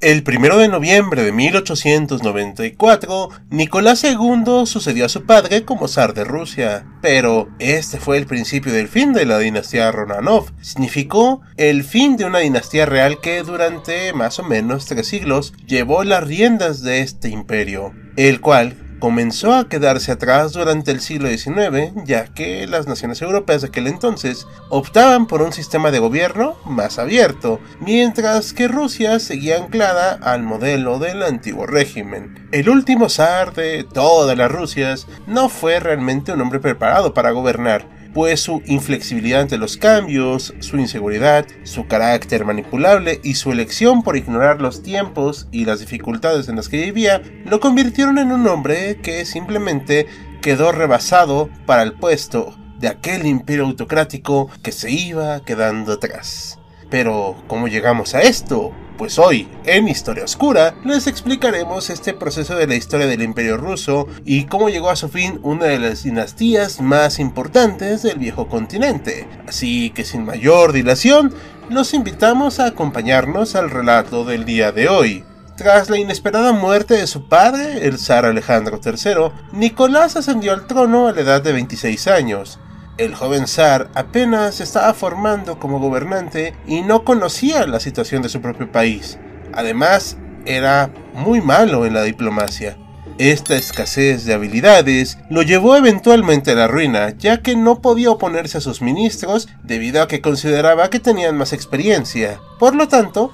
[0.00, 6.22] El primero de noviembre de 1894, Nicolás II sucedió a su padre como zar de
[6.22, 10.52] Rusia, pero este fue el principio del fin de la dinastía Romanov.
[10.60, 16.04] Significó el fin de una dinastía real que durante más o menos tres siglos llevó
[16.04, 21.92] las riendas de este imperio, el cual comenzó a quedarse atrás durante el siglo XIX,
[22.04, 26.98] ya que las naciones europeas de aquel entonces optaban por un sistema de gobierno más
[26.98, 32.48] abierto, mientras que Rusia seguía anclada al modelo del antiguo régimen.
[32.52, 37.97] El último zar de todas las Rusias no fue realmente un hombre preparado para gobernar,
[38.14, 44.16] pues su inflexibilidad ante los cambios, su inseguridad, su carácter manipulable y su elección por
[44.16, 48.98] ignorar los tiempos y las dificultades en las que vivía lo convirtieron en un hombre
[49.02, 50.06] que simplemente
[50.40, 56.58] quedó rebasado para el puesto de aquel imperio autocrático que se iba quedando atrás.
[56.90, 58.72] Pero, ¿cómo llegamos a esto?
[58.98, 64.08] Pues hoy, en Historia Oscura, les explicaremos este proceso de la historia del Imperio Ruso
[64.24, 69.28] y cómo llegó a su fin una de las dinastías más importantes del viejo continente.
[69.46, 71.32] Así que sin mayor dilación,
[71.70, 75.24] los invitamos a acompañarnos al relato del día de hoy.
[75.56, 81.06] Tras la inesperada muerte de su padre, el zar Alejandro III, Nicolás ascendió al trono
[81.06, 82.58] a la edad de 26 años.
[82.98, 88.40] El joven zar apenas estaba formando como gobernante y no conocía la situación de su
[88.40, 89.20] propio país.
[89.52, 92.76] Además, era muy malo en la diplomacia.
[93.18, 98.58] Esta escasez de habilidades lo llevó eventualmente a la ruina, ya que no podía oponerse
[98.58, 102.40] a sus ministros debido a que consideraba que tenían más experiencia.
[102.58, 103.32] Por lo tanto,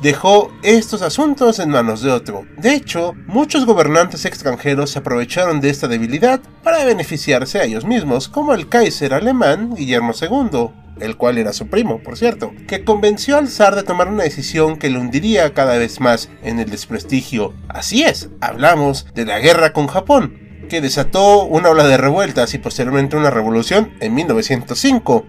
[0.00, 2.46] dejó estos asuntos en manos de otro.
[2.56, 8.28] De hecho, muchos gobernantes extranjeros se aprovecharon de esta debilidad para beneficiarse a ellos mismos,
[8.28, 13.36] como el Kaiser alemán Guillermo II, el cual era su primo, por cierto, que convenció
[13.36, 17.54] al zar de tomar una decisión que lo hundiría cada vez más en el desprestigio.
[17.68, 20.38] Así es, hablamos de la guerra con Japón,
[20.68, 25.26] que desató una ola de revueltas y posteriormente una revolución en 1905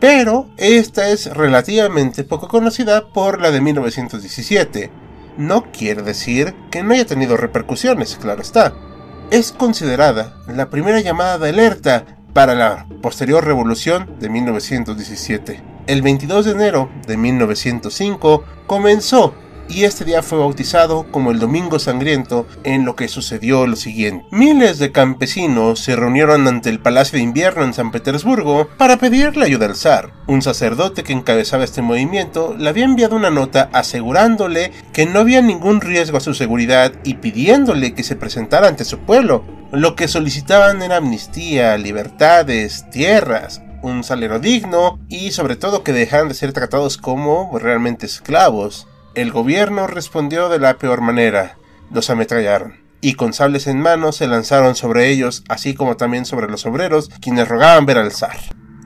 [0.00, 4.90] pero esta es relativamente poco conocida por la de 1917.
[5.38, 8.74] No quiere decir que no haya tenido repercusiones, claro está.
[9.30, 15.62] Es considerada la primera llamada de alerta para la posterior revolución de 1917.
[15.86, 19.34] El 22 de enero de 1905 comenzó
[19.68, 24.24] y este día fue bautizado como el Domingo Sangriento, en lo que sucedió lo siguiente.
[24.30, 29.44] Miles de campesinos se reunieron ante el Palacio de Invierno en San Petersburgo para pedirle
[29.44, 30.12] ayuda al zar.
[30.26, 35.42] Un sacerdote que encabezaba este movimiento le había enviado una nota asegurándole que no había
[35.42, 39.44] ningún riesgo a su seguridad y pidiéndole que se presentara ante su pueblo.
[39.72, 46.28] Lo que solicitaban era amnistía, libertades, tierras, un salario digno y sobre todo que dejaran
[46.28, 48.86] de ser tratados como realmente esclavos.
[49.16, 51.56] El gobierno respondió de la peor manera.
[51.90, 56.48] Los ametrallaron y con sables en mano se lanzaron sobre ellos, así como también sobre
[56.48, 58.36] los obreros, quienes rogaban ver al zar.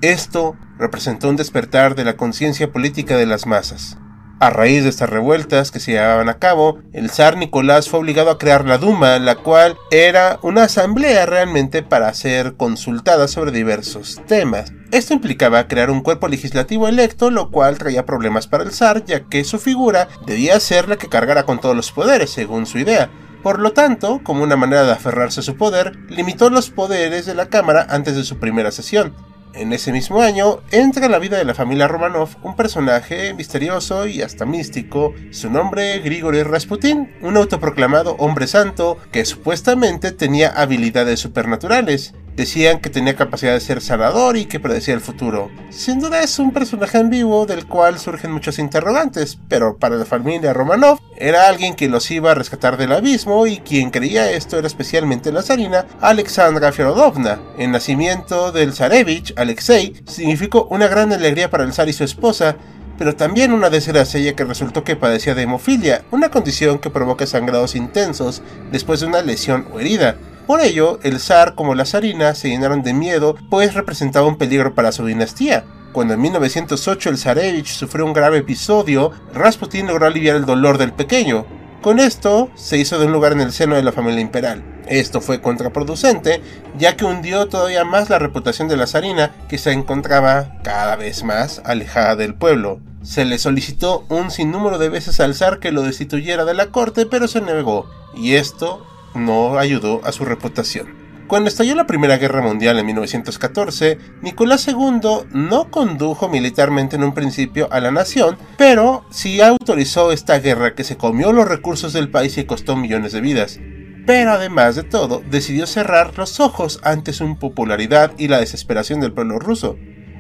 [0.03, 3.99] Esto representó un despertar de la conciencia política de las masas.
[4.43, 8.31] A raíz de estas revueltas que se llevaban a cabo, el zar Nicolás fue obligado
[8.31, 14.19] a crear la Duma, la cual era una asamblea realmente para ser consultada sobre diversos
[14.27, 14.73] temas.
[14.93, 19.25] Esto implicaba crear un cuerpo legislativo electo, lo cual traía problemas para el zar, ya
[19.25, 23.11] que su figura debía ser la que cargara con todos los poderes, según su idea.
[23.43, 27.35] Por lo tanto, como una manera de aferrarse a su poder, limitó los poderes de
[27.35, 29.15] la Cámara antes de su primera sesión.
[29.53, 34.07] En ese mismo año entra en la vida de la familia Romanov un personaje misterioso
[34.07, 41.19] y hasta místico, su nombre Grigory Rasputin, un autoproclamado hombre santo que supuestamente tenía habilidades
[41.19, 42.15] supernaturales.
[42.37, 45.51] Decían que tenía capacidad de ser sanador y que predecía el futuro.
[45.71, 50.53] Sin duda es un personaje vivo del cual surgen muchos interrogantes, pero para la familia
[50.53, 54.67] Romanov era alguien que los iba a rescatar del abismo y quien creía esto era
[54.67, 57.41] especialmente la zarina Alexandra Feodovna.
[57.59, 62.57] El nacimiento del Zarevich, Alexei, significó una gran alegría para el zar y su esposa,
[62.99, 67.27] pero también una desgracia ya que resultó que padecía de hemofilia, una condición que provoca
[67.27, 68.43] sangrados intensos
[68.73, 70.17] después de una lesión o herida.
[70.51, 74.75] Por ello, el zar como la zarina se llenaron de miedo, pues representaba un peligro
[74.75, 75.65] para su dinastía.
[75.93, 80.93] Cuando en 1908 el zarevich sufrió un grave episodio, Rasputin logró aliviar el dolor del
[80.93, 81.47] pequeño.
[81.83, 84.65] Con esto, se hizo de un lugar en el seno de la familia imperial.
[84.89, 86.43] Esto fue contraproducente,
[86.77, 91.23] ya que hundió todavía más la reputación de la zarina, que se encontraba cada vez
[91.23, 92.81] más alejada del pueblo.
[93.05, 97.07] Se le solicitó un sinnúmero de veces al zar que lo destituyera de la corte,
[97.07, 101.11] pero se negó, y esto no ayudó a su reputación.
[101.31, 107.15] Cuando estalló la Primera Guerra Mundial en 1914, Nicolás II no condujo militarmente en un
[107.15, 112.11] principio a la nación, pero sí autorizó esta guerra que se comió los recursos del
[112.11, 113.61] país y costó millones de vidas.
[114.07, 119.13] Pero además de todo, decidió cerrar los ojos ante su impopularidad y la desesperación del
[119.13, 119.77] pueblo ruso.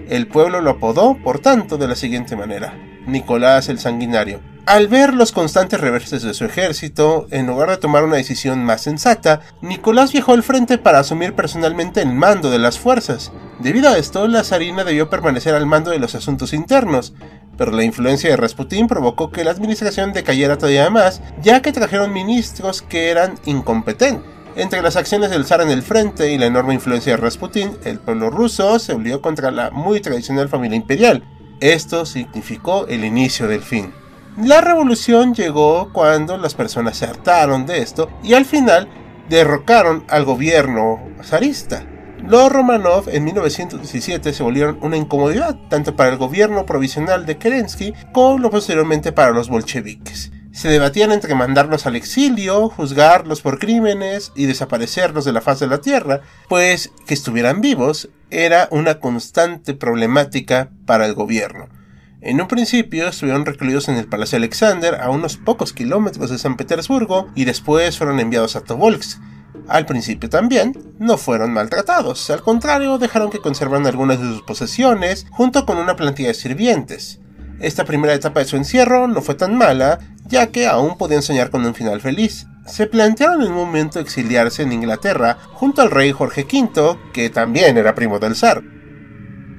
[0.08, 2.72] El pueblo lo apodó, por tanto, de la siguiente manera:
[3.08, 4.40] Nicolás el Sanguinario.
[4.66, 8.82] Al ver los constantes reverses de su ejército, en lugar de tomar una decisión más
[8.82, 13.32] sensata, Nicolás viajó al frente para asumir personalmente el mando de las fuerzas.
[13.58, 17.14] Debido a esto, la zarina debió permanecer al mando de los asuntos internos,
[17.56, 22.12] pero la influencia de Rasputín provocó que la administración decayera todavía más, ya que trajeron
[22.12, 24.24] ministros que eran incompetentes.
[24.56, 27.98] Entre las acciones del zar en el frente y la enorme influencia de Rasputín, el
[27.98, 31.24] pueblo ruso se unió contra la muy tradicional familia imperial.
[31.60, 33.92] Esto significó el inicio del fin.
[34.36, 38.88] La revolución llegó cuando las personas se hartaron de esto y al final
[39.28, 41.84] derrocaron al gobierno zarista.
[42.26, 47.92] Los Romanov en 1917 se volvieron una incomodidad tanto para el gobierno provisional de Kerensky
[48.12, 50.30] como posteriormente para los bolcheviques.
[50.52, 55.66] Se debatían entre mandarlos al exilio, juzgarlos por crímenes y desaparecerlos de la faz de
[55.66, 61.79] la tierra, pues que estuvieran vivos era una constante problemática para el gobierno.
[62.22, 66.58] En un principio estuvieron recluidos en el Palacio Alexander a unos pocos kilómetros de San
[66.58, 69.18] Petersburgo y después fueron enviados a Tobolsk.
[69.68, 75.26] Al principio también no fueron maltratados, al contrario dejaron que conservaran algunas de sus posesiones
[75.30, 77.20] junto con una plantilla de sirvientes.
[77.58, 81.48] Esta primera etapa de su encierro no fue tan mala, ya que aún podían soñar
[81.48, 82.46] con un final feliz.
[82.66, 87.78] Se plantearon en un momento exiliarse en Inglaterra junto al rey Jorge V, que también
[87.78, 88.62] era primo del zar.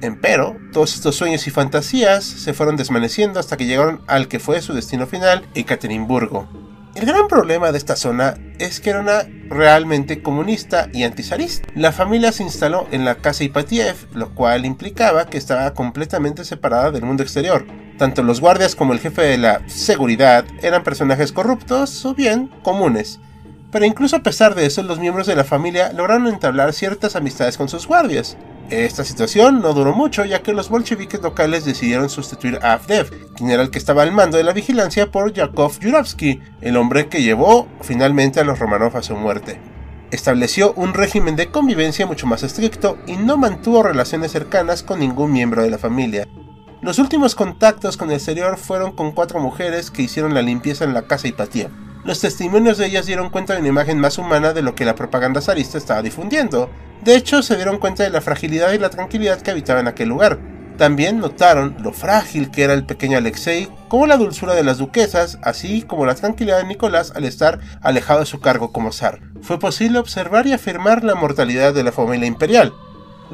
[0.02, 4.60] Empero, todos estos sueños y fantasías se fueron desvaneciendo hasta que llegaron al que fue
[4.60, 6.48] su destino final, Ekaterimburgo.
[6.96, 11.68] El gran problema de esta zona es que era una realmente comunista y antizarista.
[11.76, 16.90] La familia se instaló en la casa Ipatiev, lo cual implicaba que estaba completamente separada
[16.90, 17.64] del mundo exterior.
[17.96, 23.20] Tanto los guardias como el jefe de la seguridad eran personajes corruptos o bien comunes.
[23.70, 27.56] Pero incluso a pesar de eso, los miembros de la familia lograron entablar ciertas amistades
[27.56, 28.36] con sus guardias.
[28.70, 33.50] Esta situación no duró mucho ya que los bolcheviques locales decidieron sustituir a Avdev, quien
[33.50, 37.22] era el que estaba al mando de la vigilancia, por Yakov Yurovsky, el hombre que
[37.22, 39.60] llevó finalmente a los Romanov a su muerte.
[40.10, 45.32] Estableció un régimen de convivencia mucho más estricto y no mantuvo relaciones cercanas con ningún
[45.32, 46.28] miembro de la familia.
[46.82, 50.94] Los últimos contactos con el exterior fueron con cuatro mujeres que hicieron la limpieza en
[50.94, 51.70] la casa Hipatía.
[52.04, 54.96] Los testimonios de ellas dieron cuenta de una imagen más humana de lo que la
[54.96, 56.68] propaganda zarista estaba difundiendo.
[57.04, 60.08] De hecho, se dieron cuenta de la fragilidad y la tranquilidad que habitaba en aquel
[60.08, 60.40] lugar.
[60.78, 65.38] También notaron lo frágil que era el pequeño Alexei, como la dulzura de las duquesas,
[65.42, 69.20] así como la tranquilidad de Nicolás al estar alejado de su cargo como zar.
[69.40, 72.72] Fue posible observar y afirmar la mortalidad de la familia imperial.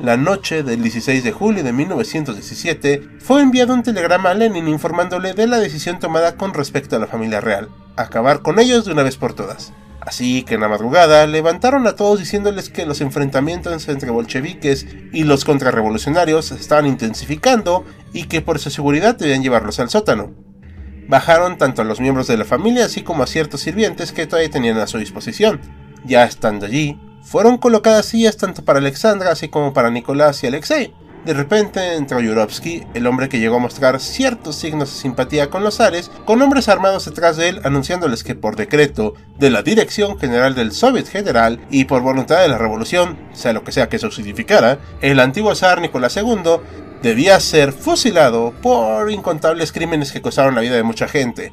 [0.02, 5.35] La noche del 16 de julio de 1917 fue enviado un telegrama a Lenin informándole
[5.35, 9.02] de la decisión tomada con respecto a la familia real, acabar con ellos de una
[9.02, 9.73] vez por todas.
[10.00, 15.25] Así que en la madrugada levantaron a todos diciéndoles que los enfrentamientos entre bolcheviques y
[15.25, 20.31] los contrarrevolucionarios se estaban intensificando y que por su seguridad debían llevarlos al sótano.
[21.09, 24.50] Bajaron tanto a los miembros de la familia así como a ciertos sirvientes que todavía
[24.50, 25.61] tenían a su disposición.
[26.05, 30.95] Ya estando allí, fueron colocadas sillas tanto para Alexandra así como para Nicolás y Alexei.
[31.25, 35.63] De repente entró Yurovsky, el hombre que llegó a mostrar ciertos signos de simpatía con
[35.63, 40.19] los zares, con hombres armados detrás de él anunciándoles que por decreto de la Dirección
[40.19, 43.97] General del Soviet General y por voluntad de la Revolución, sea lo que sea que
[43.97, 46.61] eso significara, el antiguo zar Nicolás II
[47.03, 51.53] debía ser fusilado por incontables crímenes que costaron la vida de mucha gente.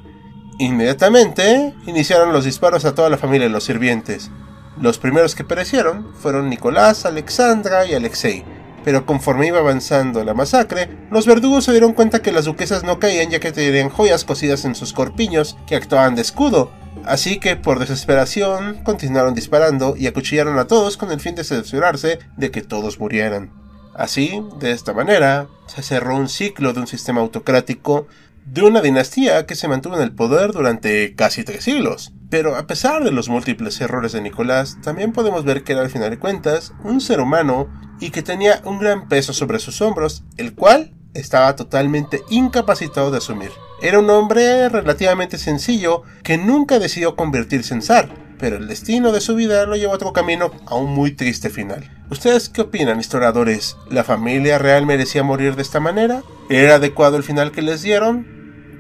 [0.58, 4.32] Inmediatamente iniciaron los disparos a toda la familia de los sirvientes.
[4.80, 8.44] Los primeros que perecieron fueron Nicolás, Alexandra y Alexei,
[8.84, 13.00] pero conforme iba avanzando la masacre, los verdugos se dieron cuenta que las duquesas no
[13.00, 16.72] caían ya que tenían joyas cosidas en sus corpiños que actuaban de escudo,
[17.06, 22.20] así que por desesperación continuaron disparando y acuchillaron a todos con el fin de cerciorarse
[22.36, 23.52] de que todos murieran.
[23.96, 28.08] Así, de esta manera, se cerró un ciclo de un sistema autocrático
[28.46, 32.14] de una dinastía que se mantuvo en el poder durante casi tres siglos.
[32.30, 35.90] Pero a pesar de los múltiples errores de Nicolás, también podemos ver que era al
[35.90, 37.68] final de cuentas un ser humano
[38.00, 43.18] y que tenía un gran peso sobre sus hombros, el cual estaba totalmente incapacitado de
[43.18, 43.52] asumir.
[43.82, 49.22] Era un hombre relativamente sencillo que nunca decidió convertirse en zar, pero el destino de
[49.22, 51.90] su vida lo llevó a otro camino a un muy triste final.
[52.10, 53.78] ¿Ustedes qué opinan, historiadores?
[53.90, 56.22] ¿La familia real merecía morir de esta manera?
[56.50, 58.35] ¿Era adecuado el final que les dieron?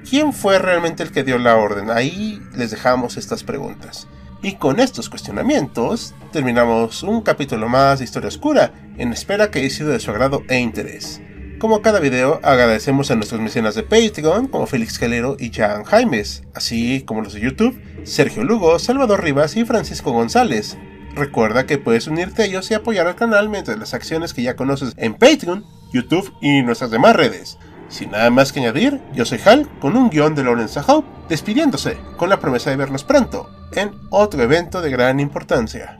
[0.07, 1.89] ¿Quién fue realmente el que dio la orden?
[1.89, 4.07] Ahí les dejamos estas preguntas.
[4.43, 9.69] Y con estos cuestionamientos terminamos un capítulo más de Historia Oscura, en espera que haya
[9.71, 11.21] sido de su agrado e interés.
[11.57, 16.43] Como cada video, agradecemos a nuestros mecenas de Patreon, como Félix Calero y Jan Jaimes,
[16.53, 20.77] así como los de YouTube, Sergio Lugo, Salvador Rivas y Francisco González.
[21.15, 24.55] Recuerda que puedes unirte a ellos y apoyar al canal mediante las acciones que ya
[24.55, 27.57] conoces en Patreon, YouTube y nuestras demás redes.
[27.88, 31.98] Sin nada más que añadir, yo soy Hal con un guion de Lawrence Hope, despidiéndose
[32.18, 36.00] con la promesa de vernos pronto en otro evento de gran importancia.